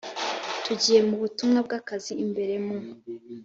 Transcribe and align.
bagiye 0.65 0.99
mu 1.09 1.15
butumwa 1.21 1.59
bw 1.65 1.71
akazi 1.79 2.13
imbere 2.23 2.53
mu 2.65 2.77